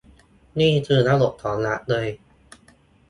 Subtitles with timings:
[0.59, 2.07] นี่คือระบบของรัฐเลย